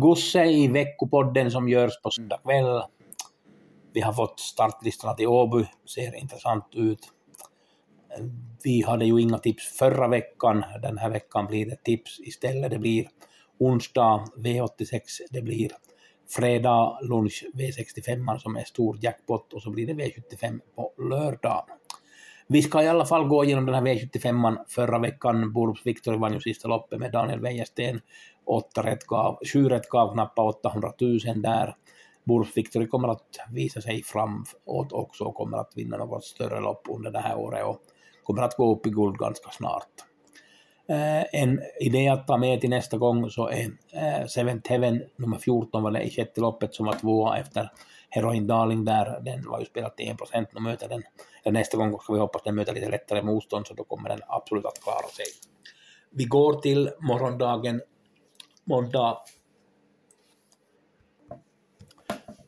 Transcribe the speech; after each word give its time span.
Gusse 0.00 0.44
i 0.44 0.68
veckopodden 0.68 1.50
som 1.50 1.68
görs 1.68 2.02
på 2.02 2.10
söndag 2.10 2.38
kväll. 2.44 2.82
Vi 3.92 4.00
har 4.00 4.12
fått 4.12 4.40
startlistorna 4.40 5.14
till 5.14 5.26
Åby, 5.26 5.64
ser 5.94 6.14
intressant 6.14 6.64
ut. 6.72 6.98
Vi 8.62 8.82
hade 8.82 9.04
ju 9.04 9.20
inga 9.20 9.38
tips 9.38 9.78
förra 9.78 10.08
veckan, 10.08 10.64
den 10.82 10.98
här 10.98 11.10
veckan 11.10 11.46
blir 11.46 11.66
det 11.66 11.84
tips 11.84 12.20
istället. 12.20 12.70
Det 12.70 12.78
blir 12.78 13.08
onsdag 13.58 14.24
V86, 14.36 15.00
det 15.30 15.42
blir 15.42 15.70
fredag 16.36 16.98
lunch 17.02 17.44
V65 17.54 18.38
som 18.38 18.56
är 18.56 18.64
stor 18.64 18.98
jackpot 19.02 19.52
och 19.52 19.62
så 19.62 19.70
blir 19.70 19.86
det 19.86 19.92
V75 19.92 20.60
på 20.74 20.92
lördag. 21.10 21.64
Vi 22.52 22.62
ska 22.62 22.82
i 22.82 22.88
alla 22.88 23.04
fall 23.04 23.28
gå 23.28 23.44
igenom 23.44 23.66
den 23.66 23.74
här 23.74 23.82
V75 23.82 24.56
förra 24.68 24.98
veckan. 24.98 25.52
Borups 25.52 25.86
Victory 25.86 26.16
vann 26.18 26.32
ju 26.32 26.40
sista 26.40 26.68
loppet 26.68 26.98
med 26.98 27.12
Daniel 27.12 27.40
Wäjersten 27.40 28.00
rätt 28.76 29.06
gav, 29.06 29.38
sju 29.52 29.68
rätt 29.68 29.88
gav 29.88 30.12
knappt 30.12 30.38
800 30.38 30.92
000 31.00 31.18
där. 31.42 31.76
Borups 32.24 32.56
Victory 32.56 32.86
kommer 32.86 33.08
att 33.08 33.38
visa 33.52 33.80
sig 33.80 34.02
framåt 34.02 34.92
också 34.92 35.24
och 35.24 35.34
kommer 35.34 35.58
att 35.58 35.72
vinna 35.76 35.96
något 35.96 36.24
större 36.24 36.60
lopp 36.60 36.86
under 36.88 37.10
det 37.10 37.18
här 37.18 37.38
året 37.38 37.64
och 37.64 37.80
kommer 38.22 38.42
att 38.42 38.56
gå 38.56 38.74
upp 38.74 38.86
i 38.86 38.90
guld 38.90 39.18
ganska 39.18 39.50
snart. 39.50 39.88
Eh, 40.88 41.42
en 41.42 41.60
idé 41.80 42.08
att 42.08 42.26
ta 42.26 42.36
med 42.36 42.60
till 42.60 42.70
nästa 42.70 42.96
gång 42.96 43.30
så 43.30 43.48
är 43.48 43.70
eh, 43.92 44.26
Seventh 44.26 44.70
Heaven 44.70 45.02
nummer 45.16 45.38
14 45.38 45.82
var 45.82 45.90
det 45.90 46.02
i 46.02 46.10
sjätte 46.10 46.40
loppet 46.40 46.74
som 46.74 46.86
var 46.86 46.92
tvåa 46.92 47.38
efter 47.38 47.70
Heroin 48.14 48.46
Darling 48.46 48.84
där, 48.84 49.20
den 49.20 49.48
var 49.48 49.60
ju 49.60 49.66
spelad 49.66 49.96
till 49.96 50.06
1% 50.06 50.46
nu 50.52 50.60
möter 50.60 50.88
den, 50.88 51.02
eller 51.44 51.52
nästa 51.52 51.76
gång 51.76 52.00
ska 52.00 52.12
vi 52.12 52.18
hoppas 52.18 52.42
den 52.42 52.54
möter 52.54 52.74
lite 52.74 52.88
lättare 52.88 53.22
motstånd 53.22 53.66
så 53.66 53.74
då 53.74 53.84
kommer 53.84 54.08
den 54.08 54.20
absolut 54.26 54.66
att 54.66 54.82
klara 54.82 55.08
sig. 55.08 55.24
Vi 56.10 56.24
går 56.24 56.60
till 56.60 56.90
morgondagen 57.00 57.80
måndag 58.64 59.18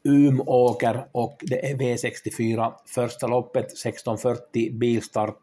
Umåker 0.05 1.06
och 1.12 1.37
det 1.41 1.71
är 1.71 1.77
V64. 1.77 2.73
Första 2.87 3.27
loppet 3.27 3.84
16.40 3.84 4.78
bilstart. 4.78 5.43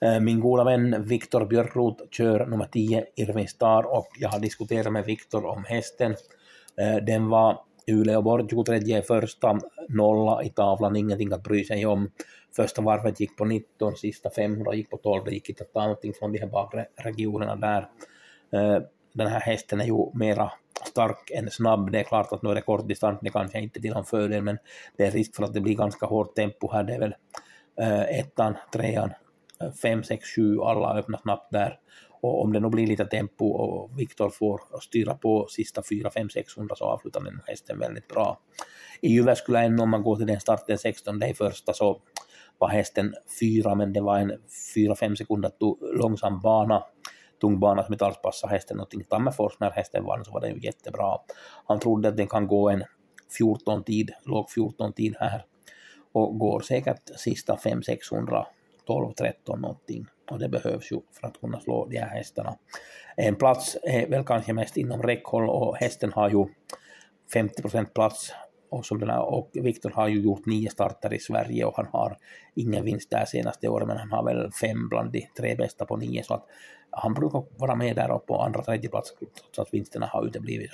Eh, 0.00 0.20
min 0.20 0.40
goda 0.40 0.64
vän 0.64 1.02
Viktor 1.02 1.46
Björkroth 1.46 2.04
kör 2.10 2.46
nummer 2.46 2.66
10 2.66 3.06
Irving 3.16 3.48
Star 3.48 3.82
och 3.82 4.08
jag 4.18 4.28
har 4.28 4.40
diskuterat 4.40 4.92
med 4.92 5.04
Viktor 5.04 5.46
om 5.46 5.64
hästen. 5.64 6.16
Eh, 6.80 7.04
den 7.04 7.28
var 7.28 7.60
Uleåborg 7.86 8.48
23 8.50 9.02
första, 9.02 9.58
nolla 9.88 10.42
i 10.42 10.48
tavlan, 10.48 10.96
ingenting 10.96 11.32
att 11.32 11.42
bry 11.42 11.64
sig 11.64 11.86
om. 11.86 12.10
Första 12.56 12.82
varvet 12.82 13.20
gick 13.20 13.36
på 13.36 13.44
19, 13.44 13.96
sista 13.96 14.30
500 14.30 14.74
gick 14.74 14.90
på 14.90 14.96
12, 14.96 15.24
det 15.24 15.30
gick 15.30 15.48
inte 15.48 15.64
att 15.64 15.72
ta 15.72 15.80
någonting 15.80 16.12
från 16.14 16.32
de 16.32 16.38
här 16.38 16.46
bakre 16.46 16.86
regionerna 16.96 17.56
där. 17.56 17.88
Den 19.12 19.26
här 19.26 19.40
hästen 19.40 19.80
är 19.80 19.84
ju 19.84 20.10
mera 20.14 20.52
stark 20.86 21.30
än 21.30 21.50
snabb. 21.50 21.90
Det 21.92 22.00
är 22.00 22.04
klart 22.04 22.32
att 22.32 22.42
nu 22.42 22.50
är 22.50 22.54
det 22.54 22.60
kortdistans, 22.60 23.18
det 23.22 23.30
kanske 23.30 23.60
inte 23.60 23.80
till 23.80 23.92
någon 23.92 24.04
fördel, 24.04 24.42
men 24.42 24.58
det 24.96 25.04
är 25.04 25.10
risk 25.10 25.36
för 25.36 25.44
att 25.44 25.54
det 25.54 25.60
blir 25.60 25.74
ganska 25.74 26.06
hårt 26.06 26.34
tempo 26.34 26.72
här. 26.72 26.84
Det 26.84 26.94
är 26.94 26.98
väl 26.98 27.14
ettan, 28.08 28.54
trean, 28.72 29.10
fem, 29.82 30.02
sex, 30.02 30.28
sju, 30.36 30.60
alla 30.60 30.98
öppnar 30.98 31.18
snabbt 31.18 31.52
där. 31.52 31.78
Och 32.22 32.42
om 32.42 32.52
det 32.52 32.60
nu 32.60 32.68
blir 32.68 32.86
lite 32.86 33.04
tempo 33.04 33.46
och 33.46 33.98
Viktor 33.98 34.30
får 34.30 34.80
styra 34.80 35.14
på 35.14 35.46
sista 35.48 35.82
4, 35.90 36.10
5, 36.10 36.30
600 36.30 36.76
så 36.76 36.84
avslutar 36.84 37.20
den 37.20 37.40
hästen 37.46 37.78
väldigt 37.78 38.08
bra. 38.08 38.40
I 39.00 39.08
Jyväskylä 39.08 39.66
om 39.82 39.90
man 39.90 40.02
går 40.02 40.16
till 40.16 40.26
den 40.26 40.40
starten 40.40 40.78
16, 40.78 41.18
det 41.18 41.34
första 41.34 41.72
så 41.72 42.00
var 42.58 42.68
hästen 42.68 43.14
fyra, 43.40 43.74
men 43.74 43.92
det 43.92 44.00
var 44.00 44.18
en 44.18 44.32
4-5 44.76 45.14
sekunder 45.14 45.50
långsam 45.98 46.40
bana 46.40 46.82
tung 47.42 47.60
bana 47.60 47.84
som 47.84 47.94
inte 47.94 48.06
alls 48.06 48.22
passar 48.22 48.48
hästen 48.48 48.76
någonting. 48.76 49.04
Tammerfors 49.04 49.52
när 49.60 49.70
hästen 49.70 50.04
vann 50.04 50.24
så 50.24 50.32
var 50.32 50.40
den 50.40 50.54
ju 50.54 50.60
jättebra. 50.60 51.18
Han 51.66 51.80
trodde 51.80 52.08
att 52.08 52.16
den 52.16 52.26
kan 52.26 52.46
gå 52.46 52.70
en 52.70 52.84
14-tid, 53.38 54.10
låg 54.24 54.48
14-tid 54.48 55.16
här 55.20 55.44
och 56.12 56.38
går 56.38 56.60
säkert 56.60 57.10
sista 57.16 57.56
5-600 57.56 58.44
12-13 58.86 59.60
någonting 59.60 60.06
och 60.30 60.38
det 60.38 60.48
behövs 60.48 60.92
ju 60.92 61.00
för 61.12 61.26
att 61.26 61.40
kunna 61.40 61.60
slå 61.60 61.86
de 61.86 61.98
här 61.98 62.08
hästarna. 62.08 62.56
En 63.16 63.34
plats 63.34 63.76
är 63.82 64.06
väl 64.06 64.24
kanske 64.24 64.52
mest 64.52 64.76
inom 64.76 65.02
räckhåll 65.02 65.48
och 65.48 65.76
hästen 65.76 66.12
har 66.12 66.30
ju 66.30 66.46
50% 67.34 67.84
plats 67.84 68.32
och, 68.70 68.86
som 68.86 69.00
den 69.00 69.10
här, 69.10 69.22
och 69.22 69.50
Viktor 69.52 69.90
har 69.90 70.08
ju 70.08 70.20
gjort 70.20 70.46
nio 70.46 70.70
starter 70.70 71.14
i 71.14 71.18
Sverige 71.18 71.64
och 71.64 71.76
han 71.76 71.86
har 71.92 72.16
ingen 72.54 72.84
vinst 72.84 73.10
där 73.10 73.24
senaste 73.24 73.68
året 73.68 73.88
men 73.88 73.96
han 73.96 74.12
har 74.12 74.24
väl 74.24 74.52
fem 74.52 74.88
bland 74.88 75.12
de 75.12 75.26
tre 75.36 75.54
bästa 75.54 75.86
på 75.86 75.96
nio 75.96 76.22
så 76.22 76.34
att 76.34 76.46
han 76.90 77.14
brukar 77.14 77.44
vara 77.58 77.74
med 77.74 77.96
där 77.96 78.10
och 78.10 78.26
på 78.26 78.42
andra 78.42 78.62
tredje 78.62 78.90
plats 78.90 79.14
trots 79.18 79.58
att 79.58 79.74
vinsterna 79.74 80.06
har 80.06 80.26
uteblivit. 80.26 80.70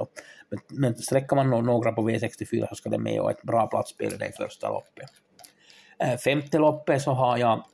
Men, 0.51 0.61
men 0.69 0.95
sträcker 0.95 1.37
man 1.37 1.51
några 1.51 1.93
på 1.93 2.11
V64 2.11 2.69
så 2.69 2.75
ska 2.75 2.91
det 2.91 2.99
med 2.99 3.21
och 3.21 3.31
ett 3.31 3.43
bra 3.43 3.67
platsspel 3.67 4.13
i 4.15 4.17
det 4.17 4.37
första 4.37 4.69
loppet. 4.69 5.11
Eh, 5.99 6.17
femte 6.17 6.59
loppet 6.59 7.03
så 7.03 7.11
har 7.11 7.37
jag 7.39 7.65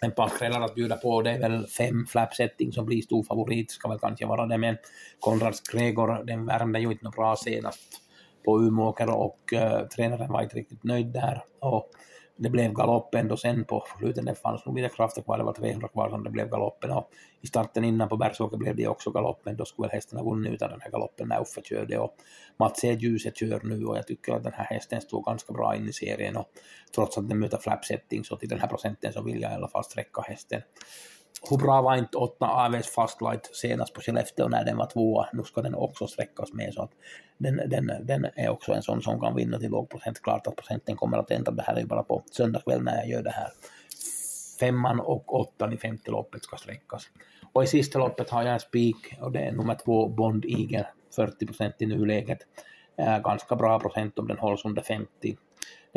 en 0.00 0.12
par 0.12 0.28
skrällar 0.28 0.60
att 0.60 0.74
bjuda 0.74 0.96
på. 0.96 1.22
Det 1.22 1.30
är 1.30 1.38
väl 1.38 1.66
fem 1.66 2.06
flapsetting 2.06 2.72
som 2.72 2.86
blir 2.86 3.02
stor 3.02 3.22
favorit, 3.22 3.70
ska 3.70 3.88
väl 3.88 3.98
kanske 3.98 4.26
vara 4.26 4.46
det, 4.46 4.58
men 4.58 4.76
Konrads 5.20 5.60
Gregor, 5.60 6.24
den 6.24 6.46
värmde 6.46 6.80
ju 6.80 6.92
inte 6.92 7.04
något 7.04 7.16
bra 7.16 7.36
senast 7.36 7.80
på 8.44 8.60
Umeåker 8.60 9.10
och 9.10 9.38
uh, 9.52 9.88
tränaren 9.88 10.32
var 10.32 10.42
inte 10.42 10.56
riktigt 10.56 10.84
nöjd 10.84 11.06
där. 11.06 11.44
Och 11.60 11.90
det 12.38 12.50
blev 12.50 12.72
galopp 12.72 13.14
ändå 13.14 13.36
sen 13.36 13.64
på 13.64 13.84
slutet, 13.98 14.26
det 14.26 14.34
fanns 14.34 14.66
nog 14.66 14.78
lite 14.78 14.94
krafter 14.94 15.22
kvar, 15.22 15.38
det 15.38 15.44
var 15.44 15.52
300 15.52 15.88
kvar 15.88 16.10
som 16.10 16.24
det 16.24 16.30
blev 16.30 16.50
galoppen 16.50 16.90
och 16.90 17.10
i 17.40 17.46
starten 17.46 17.84
innan 17.84 18.08
på 18.08 18.16
Bergsåker 18.16 18.56
blev 18.56 18.76
det 18.76 18.88
också 18.88 19.10
galopp, 19.10 19.40
men 19.44 19.56
då 19.56 19.64
skulle 19.64 19.88
väl 19.88 19.94
hästen 19.94 20.18
ha 20.18 20.24
vunnit 20.24 20.52
utan 20.52 20.70
den 20.70 20.80
här 20.80 20.90
galoppen 20.90 21.28
när 21.28 21.40
Uffe 21.40 21.60
körde. 21.64 21.98
Och 21.98 22.16
Mats 22.56 22.84
E. 22.84 22.92
Djuse 22.92 23.32
kör 23.34 23.60
nu 23.64 23.84
och 23.84 23.96
jag 23.96 24.06
tycker 24.06 24.32
att 24.32 24.44
den 24.44 24.52
här 24.52 24.64
hästen 24.64 25.00
står 25.00 25.22
ganska 25.22 25.52
bra 25.52 25.76
in 25.76 25.88
i 25.88 25.92
serien. 25.92 26.36
Och 26.36 26.46
trots 26.94 27.18
att 27.18 27.28
den 27.28 27.38
möter 27.38 27.58
flapsetting 27.58 28.24
så 28.24 28.36
till 28.36 28.48
den 28.48 28.60
här 28.60 28.68
procenten 28.68 29.12
så 29.12 29.22
vill 29.22 29.42
jag 29.42 29.52
i 29.52 29.54
alla 29.54 29.68
fall 29.68 29.84
sträcka 29.84 30.22
hästen 30.22 30.62
hur 31.50 31.56
bra 31.56 31.82
var 31.82 31.96
inte 31.96 32.18
8 32.18 32.46
AVs 32.46 32.88
Fastlight 32.88 33.56
senast 33.56 33.94
på 33.94 34.00
Skellefteå 34.00 34.48
när 34.48 34.64
den 34.64 34.76
var 34.76 34.86
tvåa? 34.86 35.28
Nu 35.32 35.42
ska 35.42 35.62
den 35.62 35.74
också 35.74 36.06
sträckas 36.06 36.52
med 36.52 36.74
så 36.74 36.82
att 36.82 36.90
den, 37.38 37.60
den, 37.66 37.92
den 38.02 38.26
är 38.34 38.48
också 38.48 38.72
en 38.72 38.82
sån 38.82 39.02
som 39.02 39.20
kan 39.20 39.36
vinna 39.36 39.58
till 39.58 39.70
låg 39.70 39.88
procent. 39.90 40.22
Klart 40.22 40.46
att 40.46 40.56
procenten 40.56 40.96
kommer 40.96 41.18
att 41.18 41.30
ändra. 41.30 41.52
Det 41.52 41.62
här 41.62 41.74
är 41.74 41.80
ju 41.80 41.86
bara 41.86 42.02
på 42.02 42.22
söndag 42.30 42.60
kväll 42.60 42.82
när 42.82 42.96
jag 42.96 43.08
gör 43.08 43.22
det 43.22 43.30
här. 43.30 43.50
Femman 44.60 45.00
och 45.00 45.34
åttan 45.34 45.72
i 45.72 45.76
femte 45.76 46.10
loppet 46.10 46.44
ska 46.44 46.56
sträckas. 46.56 47.02
Och 47.52 47.64
i 47.64 47.66
sista 47.66 47.98
loppet 47.98 48.30
har 48.30 48.42
jag 48.42 48.52
en 48.52 48.60
spik 48.60 49.16
och 49.20 49.32
det 49.32 49.38
är 49.38 49.52
nummer 49.52 49.74
två 49.84 50.08
Bond 50.08 50.44
Eagle, 50.44 50.86
40 51.16 51.46
procent 51.46 51.74
i 51.78 51.86
nuläget. 51.86 52.38
Ganska 53.24 53.56
bra 53.56 53.80
procent 53.80 54.18
om 54.18 54.28
den 54.28 54.38
hålls 54.38 54.64
under 54.64 54.82
50 54.82 55.36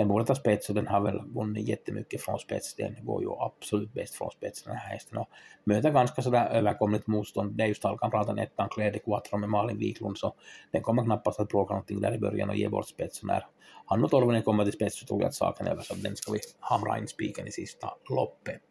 den 0.01 0.07
borde 0.07 0.25
ta 0.25 0.35
spets 0.35 0.69
och 0.69 0.75
den 0.75 0.87
har 0.87 1.01
väl 1.01 1.21
vunnit 1.35 1.67
jättemycket 1.67 2.21
från 2.21 2.39
spets. 2.39 2.75
Den 2.75 2.95
går 3.01 3.21
ju 3.21 3.29
absolut 3.39 3.93
bäst 3.93 4.15
från 4.15 4.31
spets 4.31 4.63
den 4.63 4.75
här 4.75 4.89
hästen 4.89 5.17
och 5.17 5.29
möter 5.63 5.91
ganska 5.91 6.21
sådär 6.21 6.49
överkomligt 6.51 7.07
motstånd. 7.07 7.57
Det 7.57 7.63
är 7.63 7.67
ju 7.67 7.73
stallkamraten 7.73 8.37
ettan 8.37 8.69
Kläde 8.69 8.99
Quattro 8.99 9.37
med 9.37 9.49
Malin 9.49 9.77
Wiklund 9.77 10.17
så 10.17 10.33
den 10.71 10.81
kommer 10.81 11.03
knappast 11.03 11.39
att 11.39 11.47
bråka 11.47 11.73
någonting 11.73 12.01
där 12.01 12.15
i 12.15 12.19
början 12.19 12.49
och 12.49 12.55
ge 12.55 12.69
bort 12.69 12.87
spets. 12.87 13.23
när 13.23 13.45
han 13.85 14.03
och 14.03 14.11
Torvinen 14.11 14.43
kommer 14.43 14.63
till 14.63 14.73
spets 14.73 14.99
så 14.99 15.05
tror 15.05 15.21
jag 15.21 15.27
att 15.27 15.35
saken 15.35 15.67
är 15.67 15.71
över 15.71 15.81
så 15.81 15.95
den 15.95 16.15
ska 16.15 16.31
vi 16.31 16.39
hamra 16.59 16.97
in 16.97 17.07
spiken 17.07 17.47
i 17.47 17.51
sista 17.51 17.89
loppet. 18.09 18.61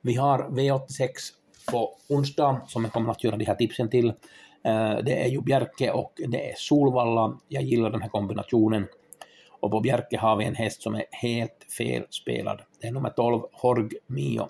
Vi 0.00 0.14
har 0.14 0.38
V86 0.38 1.10
på 1.70 1.96
onsdag 2.08 2.60
som 2.68 2.84
jag 2.84 2.92
kommer 2.92 3.10
att 3.10 3.24
göra 3.24 3.36
de 3.36 3.44
här 3.44 3.54
tipsen 3.54 3.90
till. 3.90 4.08
Eh, 4.64 4.98
det 5.04 5.24
är 5.24 5.28
ju 5.28 5.40
Bjerke 5.42 5.90
och 5.90 6.12
det 6.28 6.50
är 6.50 6.54
Solvalla. 6.56 7.38
Jag 7.48 7.62
gillar 7.62 7.90
den 7.90 8.02
här 8.02 8.08
kombinationen. 8.08 8.86
Och 9.60 9.70
på 9.70 9.80
Bjerke 9.80 10.18
har 10.18 10.36
vi 10.36 10.44
en 10.44 10.54
häst 10.54 10.82
som 10.82 10.94
är 10.94 11.04
helt 11.10 11.66
felspelad. 11.78 12.62
Det 12.80 12.86
är 12.86 12.92
nummer 12.92 13.10
12, 13.10 13.42
Horg 13.52 13.88
Mio. 14.06 14.48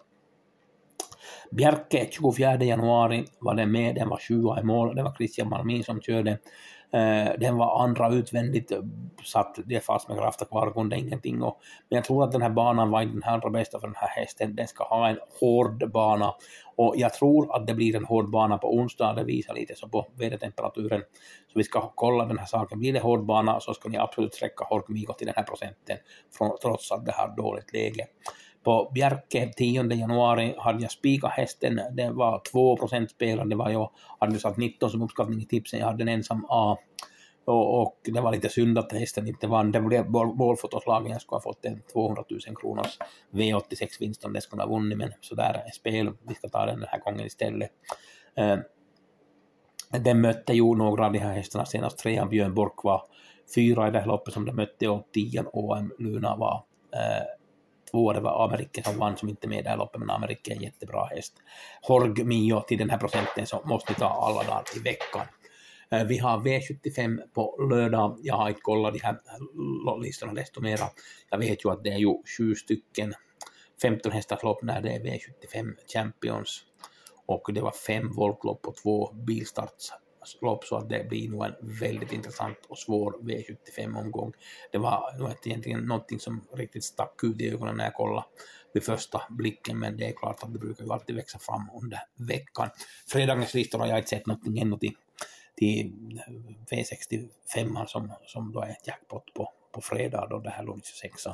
Bjerke, 1.50 2.08
24 2.10 2.64
januari 2.64 3.24
var 3.38 3.54
den 3.54 3.72
med, 3.72 3.94
den 3.94 4.08
var 4.08 4.18
20 4.18 4.58
i 4.60 4.62
mål, 4.62 4.96
det 4.96 5.02
var 5.02 5.14
Christian 5.14 5.48
Malmin 5.48 5.84
som 5.84 6.00
körde. 6.00 6.38
Eh, 6.92 7.32
den 7.38 7.56
var 7.56 7.84
andra 7.84 8.12
utvändigt, 8.12 8.72
eh, 8.72 8.78
satt 9.24 9.58
det 9.64 9.80
fast 9.84 10.08
med 10.08 10.18
krafter 10.18 10.44
kvar, 10.46 10.70
kunde 10.70 10.96
ingenting. 10.98 11.42
Och, 11.42 11.60
men 11.88 11.96
jag 11.96 12.04
tror 12.04 12.24
att 12.24 12.32
den 12.32 12.42
här 12.42 12.50
banan 12.50 12.90
var 12.90 13.02
inte 13.02 13.14
den 13.14 13.34
allra 13.34 13.50
bästa 13.50 13.80
för 13.80 13.86
den 13.86 13.96
här 13.96 14.08
hästen. 14.08 14.56
Den 14.56 14.68
ska 14.68 14.84
ha 14.84 15.08
en 15.08 15.18
hård 15.40 15.90
bana 15.92 16.34
och 16.76 16.94
jag 16.96 17.14
tror 17.14 17.56
att 17.56 17.66
det 17.66 17.74
blir 17.74 17.96
en 17.96 18.04
hård 18.04 18.30
bana 18.30 18.58
på 18.58 18.74
onsdag. 18.74 19.12
Det 19.12 19.24
visar 19.24 19.54
lite 19.54 19.74
så 19.74 19.88
på 19.88 20.06
vädertemperaturen. 20.14 21.00
Så 21.52 21.58
vi 21.58 21.64
ska 21.64 21.92
kolla 21.94 22.24
den 22.24 22.38
här 22.38 22.46
saken. 22.46 22.78
Blir 22.78 22.92
det 22.92 23.00
hård 23.00 23.26
bana 23.26 23.60
så 23.60 23.74
ska 23.74 23.88
ni 23.88 23.98
absolut 23.98 24.34
sträcka 24.34 24.64
Horkmigo 24.64 25.12
till 25.12 25.26
den 25.26 25.36
här 25.36 25.44
procenten 25.44 25.96
trots 26.62 26.92
att 26.92 27.06
det 27.06 27.12
har 27.12 27.36
dåligt 27.36 27.72
läge. 27.72 28.06
På 28.64 28.90
Bjerke 28.94 29.52
10 29.56 29.94
januari 29.94 30.54
hade 30.58 30.82
jag 30.82 30.90
spikat 30.90 31.30
hästen, 31.30 31.80
det 31.92 32.10
var 32.10 32.42
2 32.52 32.76
procent 32.76 33.10
spelare, 33.10 33.48
det 33.48 33.56
var 33.56 33.70
jag 33.70 33.90
hade 34.18 34.38
satt 34.38 34.56
19 34.56 34.90
som 34.90 35.02
uppskattning 35.02 35.40
i 35.40 35.46
tipsen, 35.46 35.80
jag 35.80 35.86
hade 35.86 36.02
en 36.02 36.08
ensam 36.08 36.46
A. 36.48 36.76
Och, 37.44 37.82
och, 37.82 38.00
det 38.04 38.20
var 38.20 38.32
lite 38.32 38.48
synd 38.48 38.78
att 38.78 38.92
hästen 38.92 39.28
inte 39.28 39.46
vann, 39.46 39.72
det 39.72 39.80
blev 39.80 40.10
målfotoslagen, 40.10 41.12
jag 41.12 41.22
skulle 41.22 41.36
ha 41.36 41.42
fått 41.42 41.64
en 41.64 41.82
200 41.92 42.24
000 42.30 42.56
kronors 42.56 42.98
V86-vinst 43.30 44.24
om 44.24 44.32
det 44.32 44.40
skulle 44.40 44.62
ha 44.62 44.68
vunnit, 44.68 44.98
men 44.98 45.12
sådär 45.20 45.62
är 45.66 45.70
spel, 45.70 46.10
vi 46.28 46.34
ska 46.34 46.48
ta 46.48 46.66
den 46.66 46.80
den 46.80 46.88
här 46.88 47.00
gången 47.00 47.26
istället. 47.26 47.70
Eh, 48.36 48.58
den 49.98 50.20
mötte 50.20 50.52
ju 50.52 50.74
några 50.74 51.06
av 51.06 51.12
de 51.12 51.18
här 51.18 51.34
hästarna 51.34 51.64
senast, 51.64 51.98
trean 51.98 52.28
Björn 52.28 52.54
Bork 52.54 52.84
var 52.84 53.02
fyra 53.54 53.88
i 53.88 53.90
det 53.90 53.98
här 53.98 54.06
loppet 54.06 54.34
som 54.34 54.44
de 54.44 54.52
mötte 54.52 54.88
och 54.88 55.08
tian 55.12 55.46
OM 55.52 55.92
Luna 55.98 56.36
var 56.36 56.64
eh, 56.94 57.39
två, 57.90 58.12
det 58.12 58.20
var 58.20 58.44
Amerike 58.44 58.82
som 58.82 58.98
vann 58.98 59.16
som 59.16 59.28
inte 59.28 59.46
är 59.46 59.48
med 59.48 59.58
i 59.58 59.62
det 59.62 59.70
här 59.70 59.76
loppet, 59.76 60.00
men 60.00 60.10
Amerike 60.10 60.52
är 60.52 60.56
en 60.56 60.62
jättebra 60.62 61.04
häst. 61.04 61.34
Horg 61.82 62.24
Mio 62.24 62.60
till 62.60 62.78
den 62.78 62.90
här 62.90 62.98
procenten 62.98 63.46
så 63.46 63.62
måste 63.64 63.92
ni 63.92 63.96
ta 63.98 64.08
alla 64.08 64.42
dagar 64.42 64.64
i 64.76 64.78
veckan. 64.78 65.26
Eh, 65.90 66.04
vi 66.04 66.18
har 66.18 66.38
V75 66.38 67.18
på 67.34 67.68
lördag. 67.70 68.18
Jag 68.22 68.34
har 68.34 68.48
inte 68.48 68.60
kollat 68.60 68.94
de 68.94 69.00
här 69.00 69.16
listorna 70.02 70.32
desto 70.32 70.60
mera. 70.60 70.84
Jag 71.30 71.38
vet 71.38 71.64
ju 71.64 71.70
att 71.70 71.84
det 71.84 71.90
är 71.90 71.98
ju 71.98 72.14
sju 72.38 72.54
stycken 72.54 73.14
15 73.82 74.12
hästars 74.12 74.42
lopp 74.42 74.62
när 74.62 74.82
det 74.82 74.92
är 74.92 75.00
V75 75.00 75.72
Champions 75.94 76.64
och 77.26 77.50
det 77.54 77.60
var 77.60 77.70
fem 77.70 78.12
voltlopp 78.12 78.66
och 78.66 78.76
två 78.76 79.12
bilstarts 79.12 79.92
lopp 80.40 80.64
så 80.64 80.76
att 80.76 80.88
det 80.88 81.08
blir 81.08 81.28
nog 81.28 81.44
en 81.44 81.54
väldigt 81.60 82.12
intressant 82.12 82.58
och 82.68 82.78
svår 82.78 83.12
V75-omgång. 83.12 84.32
Det 84.72 84.78
var, 84.78 85.14
det 85.18 85.50
egentligen 85.50 85.80
någonting 85.80 86.20
som 86.20 86.46
riktigt 86.52 86.84
stack 86.84 87.24
ut 87.24 87.40
i 87.40 87.50
ögonen 87.50 87.76
när 87.76 87.84
jag 87.84 87.94
kollade 87.94 88.26
vid 88.72 88.84
första 88.84 89.22
blicken, 89.30 89.78
men 89.78 89.96
det 89.96 90.06
är 90.06 90.12
klart 90.12 90.42
att 90.42 90.52
det 90.52 90.58
brukar 90.58 90.84
ju 90.84 90.92
alltid 90.92 91.16
växa 91.16 91.38
fram 91.38 91.70
under 91.82 92.00
veckan. 92.14 92.68
Fredagens 93.06 93.54
listor 93.54 93.78
har 93.78 93.86
jag 93.86 93.98
inte 93.98 94.08
sett 94.08 94.26
någonting 94.26 94.58
ännu 94.58 94.78
till, 94.78 94.96
till 95.56 95.92
V65 96.70 97.86
som, 97.86 98.12
som 98.26 98.52
då 98.52 98.60
är 98.60 98.76
jackpot 98.84 99.34
på, 99.34 99.52
på 99.72 99.80
fredag 99.80 100.26
då 100.30 100.38
det 100.38 100.50
här 100.50 100.64
låg 100.64 100.80
26 100.84 101.26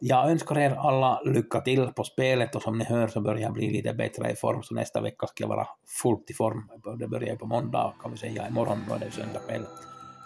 jag 0.00 0.30
önskar 0.30 0.58
er 0.58 0.70
alla 0.70 1.20
lycka 1.24 1.60
till 1.60 1.86
på 1.86 2.04
spelet 2.04 2.54
och 2.54 2.62
som 2.62 2.78
ni 2.78 2.84
hör 2.84 3.08
så 3.08 3.20
börjar 3.20 3.40
jag 3.40 3.52
bli 3.52 3.70
lite 3.70 3.94
bättre 3.94 4.30
i 4.30 4.36
form 4.36 4.62
så 4.62 4.74
nästa 4.74 5.00
vecka 5.00 5.26
ska 5.26 5.44
jag 5.44 5.48
vara 5.48 5.66
fullt 6.02 6.30
i 6.30 6.34
form. 6.34 6.68
Det 6.98 7.08
börjar 7.08 7.28
ju 7.32 7.38
på 7.38 7.46
måndag 7.46 7.94
kan 8.02 8.12
vi 8.12 8.18
säga, 8.18 8.48
imorgon 8.48 8.84
då 8.88 8.94
är 8.94 8.98
det 8.98 9.10
söndag 9.10 9.40
kväll. 9.48 9.66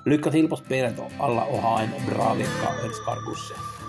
Lycka 0.07 0.31
till 0.31 0.49
på 0.49 0.57
spelet 0.57 0.99
och 0.99 1.25
alla 1.25 1.45
och 1.45 1.59
ha 1.59 1.81
en 1.81 1.91
bra 2.15 2.35
vecka 2.35 2.69
önskar 2.85 3.31
Gusse. 3.31 3.80